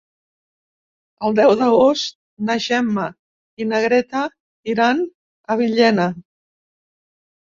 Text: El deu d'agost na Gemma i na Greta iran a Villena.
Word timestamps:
El 1.27 1.35
deu 1.39 1.51
d'agost 1.59 2.17
na 2.49 2.55
Gemma 2.67 3.05
i 3.65 3.69
na 3.73 3.83
Greta 3.87 4.25
iran 4.75 5.05
a 5.53 5.59
Villena. 5.61 6.09